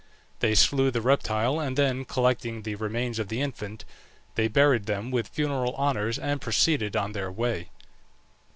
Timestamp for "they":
0.39-0.55, 4.33-4.47